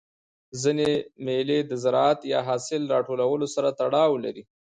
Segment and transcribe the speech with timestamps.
[0.61, 0.91] ځيني
[1.25, 4.43] مېلې د زراعت یا حاصل د راټولولو سره تړاو لري.